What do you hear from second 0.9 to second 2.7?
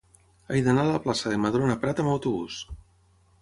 la plaça de Madrona Prat amb autobús.